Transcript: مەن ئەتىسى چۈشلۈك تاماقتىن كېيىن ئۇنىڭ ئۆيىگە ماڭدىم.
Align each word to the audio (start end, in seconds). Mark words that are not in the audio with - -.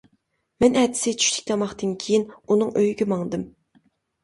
مەن 0.63 0.79
ئەتىسى 0.79 1.13
چۈشلۈك 1.25 1.51
تاماقتىن 1.51 1.93
كېيىن 2.05 2.27
ئۇنىڭ 2.41 2.75
ئۆيىگە 2.83 3.11
ماڭدىم. 3.15 3.47